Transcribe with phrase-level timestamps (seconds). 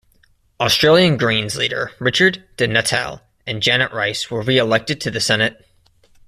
[0.59, 5.63] Australian Greens leader Richard di Natale and Janet Rice were re-elected to the Senate.